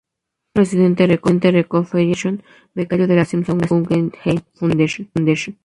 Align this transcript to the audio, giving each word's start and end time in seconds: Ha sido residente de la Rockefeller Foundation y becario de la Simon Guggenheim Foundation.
Ha 0.55 0.65
sido 0.65 0.81
residente 0.87 1.03
de 1.03 1.09
la 1.09 1.15
Rockefeller 1.17 1.65
Foundation 1.67 2.39
y 2.41 2.69
becario 2.73 3.05
de 3.07 3.17
la 3.17 3.23
Simon 3.25 3.59
Guggenheim 3.59 4.41
Foundation. 4.55 5.59